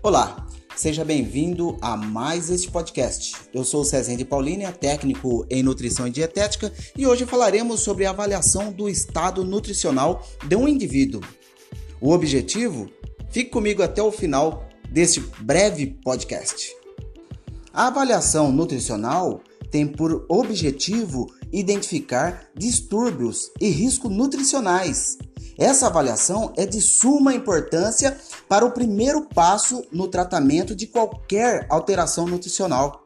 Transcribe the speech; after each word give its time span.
Olá, 0.00 0.46
seja 0.76 1.04
bem-vindo 1.04 1.76
a 1.80 1.96
mais 1.96 2.50
este 2.50 2.70
podcast. 2.70 3.34
Eu 3.52 3.64
sou 3.64 3.80
o 3.80 3.84
Cezende 3.84 4.24
Paulínia, 4.24 4.70
técnico 4.70 5.44
em 5.50 5.60
nutrição 5.60 6.06
e 6.06 6.10
dietética, 6.10 6.72
e 6.96 7.04
hoje 7.04 7.26
falaremos 7.26 7.80
sobre 7.80 8.06
a 8.06 8.10
avaliação 8.10 8.72
do 8.72 8.88
estado 8.88 9.44
nutricional 9.44 10.24
de 10.46 10.54
um 10.54 10.68
indivíduo. 10.68 11.20
O 12.00 12.12
objetivo? 12.12 12.88
Fique 13.28 13.50
comigo 13.50 13.82
até 13.82 14.00
o 14.00 14.12
final 14.12 14.68
deste 14.88 15.18
breve 15.40 15.98
podcast. 16.04 16.72
A 17.72 17.88
avaliação 17.88 18.52
nutricional 18.52 19.42
tem 19.68 19.84
por 19.84 20.24
objetivo 20.28 21.26
identificar 21.52 22.48
distúrbios 22.54 23.50
e 23.60 23.68
riscos 23.68 24.12
nutricionais 24.12 25.18
essa 25.58 25.88
avaliação 25.88 26.52
é 26.56 26.64
de 26.64 26.80
suma 26.80 27.34
importância 27.34 28.16
para 28.48 28.64
o 28.64 28.70
primeiro 28.70 29.28
passo 29.28 29.84
no 29.90 30.06
tratamento 30.06 30.72
de 30.72 30.86
qualquer 30.86 31.66
alteração 31.68 32.26
nutricional. 32.28 33.04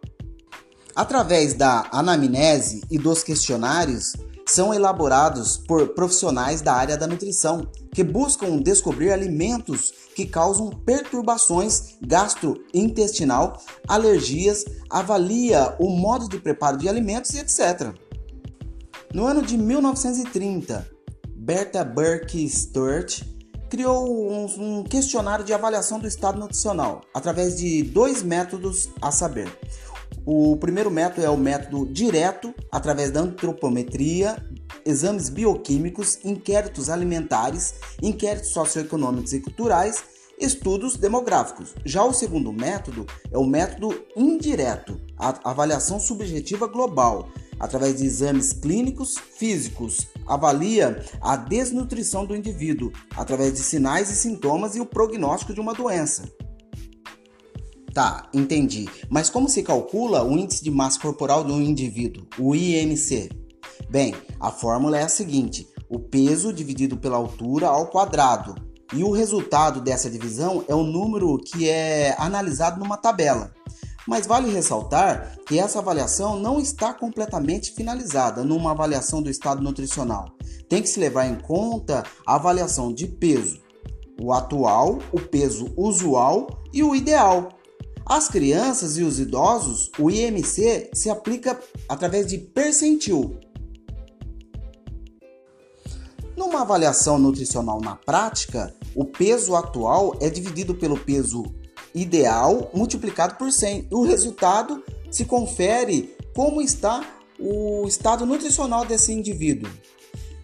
Através 0.95 1.55
da 1.55 1.89
anamnese 1.91 2.83
e 2.91 2.99
dos 2.99 3.23
questionários, 3.23 4.13
são 4.45 4.75
elaborados 4.75 5.57
por 5.57 5.95
profissionais 5.95 6.61
da 6.61 6.75
área 6.75 6.97
da 6.97 7.07
nutrição, 7.07 7.67
que 7.95 8.05
buscam 8.05 8.59
descobrir 8.59 9.11
alimentos 9.11 9.91
que 10.15 10.27
causam 10.27 10.69
perturbações 10.69 11.97
gastrointestinal, 12.03 13.63
alergias, 13.89 14.65
avalia 14.91 15.75
o 15.79 15.89
modo 15.89 16.29
de 16.29 16.39
preparo 16.39 16.77
de 16.77 16.87
alimentos 16.87 17.31
e 17.31 17.39
etc. 17.39 17.95
No 19.15 19.25
ano 19.25 19.41
de 19.41 19.57
1930, 19.57 20.87
Berta 21.43 21.85
Burke 21.85 22.49
Sturt 22.49 23.25
criou 23.69 24.31
um, 24.31 24.45
um, 24.45 24.85
questionário 24.85 25.45
de 25.45 25.53
avaliação 25.53 25.99
do 25.99 26.07
estado 26.07 26.39
nutricional 26.39 27.01
através 27.13 27.57
de 27.57 27.83
dois 27.83 28.23
métodos 28.23 28.89
a 29.01 29.11
saber. 29.11 29.53
O 30.25 30.57
primeiro 30.57 30.89
método 30.89 31.27
é 31.27 31.29
o 31.29 31.37
método 31.37 31.85
direto, 31.93 32.55
através 32.71 33.11
da 33.11 33.23
antropometria, 33.23 34.37
exames 34.87 35.29
bioquímicos, 35.29 36.21
inquéritos 36.25 36.89
alimentares, 36.89 37.75
inquéritos 38.01 38.51
socioeconômicos 38.51 39.33
e 39.33 39.41
culturais, 39.41 40.05
estudos 40.39 40.97
demográficos. 40.97 41.75
Já 41.85 42.05
o 42.05 42.13
segundo 42.13 42.53
método 42.53 43.05
é 43.33 43.37
o 43.37 43.45
método 43.45 44.01
indireto, 44.17 45.01
a 45.19 45.51
avaliação 45.51 45.99
subjetiva 45.99 46.69
global, 46.69 47.29
através 47.63 47.99
de 47.99 48.05
exames 48.05 48.53
clínicos 48.53 49.17
físicos, 49.17 50.09
avalia 50.27 51.01
a 51.21 51.37
desnutrição 51.37 52.27
do 52.27 52.35
indivíduo 52.35 52.93
através 53.17 53.55
de 53.55 53.61
sinais 53.61 54.11
e 54.11 54.17
sintomas 54.17 54.75
e 54.75 54.81
o 54.81 54.87
prognóstico 54.87 55.55
de 55.55 55.61
uma 55.61 55.73
doença. 55.73 56.25
Tá, 57.95 58.29
entendi. 58.35 58.89
Mas 59.09 59.31
como 59.31 59.49
se 59.49 59.63
calcula 59.63 60.25
o 60.25 60.37
índice 60.37 60.65
de 60.65 60.71
massa 60.71 60.99
corporal 60.99 61.45
de 61.45 61.53
um 61.53 61.61
indivíduo, 61.61 62.27
o 62.37 62.55
IMC? 62.57 63.31
Bem, 63.89 64.15
a 64.41 64.51
fórmula 64.51 64.99
é 64.99 65.03
a 65.05 65.09
seguinte: 65.09 65.69
o 65.89 66.01
peso 66.01 66.53
dividido 66.53 66.97
pela 66.97 67.17
altura 67.17 67.69
ao 67.69 67.87
quadrado. 67.87 68.57
E 68.95 69.05
o 69.05 69.11
resultado 69.11 69.81
dessa 69.81 70.11
divisão 70.11 70.65
é 70.69 70.75
o 70.75 70.83
número 70.83 71.39
que 71.39 71.69
é 71.69 72.15
analisado 72.19 72.81
numa 72.81 72.97
tabela. 72.97 73.53
Mas 74.07 74.27
vale 74.27 74.51
ressaltar 74.51 75.37
que 75.47 75.59
essa 75.59 75.79
avaliação 75.79 76.39
não 76.39 76.59
está 76.59 76.93
completamente 76.93 77.73
finalizada 77.73 78.43
numa 78.43 78.73
avaliação 78.73 79.23
do 79.23 79.31
estado 79.31 79.63
nutricional. 79.63 80.33
Tem 80.69 80.83
que 80.83 80.89
se 80.89 80.99
levar 80.99 81.27
em 81.27 81.37
conta 81.37 82.03
a 82.27 82.35
avaliação 82.35 82.93
de 82.93 83.07
peso, 83.07 83.61
o 84.21 84.33
atual, 84.33 84.99
o 85.13 85.21
peso 85.21 85.73
usual 85.77 86.49
e 86.73 86.83
o 86.83 86.95
ideal. 86.95 87.51
As 88.05 88.29
crianças 88.29 88.97
e 88.99 89.03
os 89.03 89.21
idosos, 89.21 89.91
o 89.99 90.11
IMC 90.11 90.91
se 90.93 91.09
aplica 91.09 91.59
através 91.89 92.27
de 92.27 92.39
percentil. 92.39 93.39
Numa 96.37 96.63
avaliação 96.63 97.19
nutricional 97.19 97.81
na 97.81 97.95
prática, 97.95 98.75
o 98.97 99.05
peso 99.05 99.55
atual 99.55 100.17
é 100.21 100.29
dividido 100.29 100.75
pelo 100.75 100.99
peso 100.99 101.45
ideal 101.95 102.71
multiplicado 102.75 103.37
por 103.37 103.53
100. 103.53 103.89
O 103.91 104.03
resultado 104.03 104.83
se 105.11 105.25
confere 105.25 106.15
como 106.35 106.63
está 106.63 107.05
o 107.39 107.87
estado 107.87 108.25
nutricional 108.25 108.85
desse 108.85 109.13
indivíduo. 109.13 109.71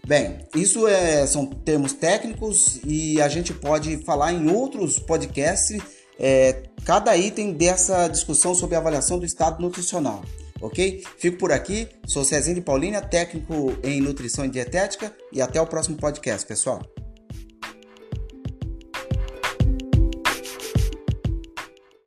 Bem, 0.05 0.39
isso 0.55 0.87
é, 0.87 1.25
são 1.27 1.45
termos 1.45 1.93
técnicos 1.93 2.79
e 2.83 3.21
a 3.21 3.29
gente 3.29 3.53
pode 3.53 3.97
falar 3.97 4.33
em 4.33 4.49
outros 4.49 4.97
podcasts 4.97 5.79
é, 6.17 6.63
cada 6.83 7.15
item 7.15 7.53
dessa 7.53 8.07
discussão 8.07 8.55
sobre 8.55 8.75
avaliação 8.75 9.19
do 9.19 9.25
estado 9.25 9.61
nutricional. 9.61 10.23
Ok? 10.61 11.03
Fico 11.17 11.37
por 11.37 11.51
aqui, 11.51 11.87
sou 12.05 12.25
Cezinho 12.25 12.55
de 12.55 12.61
Paulínia, 12.61 13.01
técnico 13.01 13.77
em 13.83 14.01
nutrição 14.01 14.43
e 14.43 14.49
dietética, 14.49 15.15
e 15.31 15.41
até 15.41 15.61
o 15.61 15.67
próximo 15.67 15.95
podcast, 15.95 16.45
pessoal. 16.45 16.81